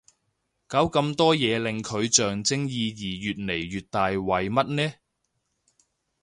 [0.65, 4.95] 搞咁多嘢令佢象徵意義越嚟越大為乜呢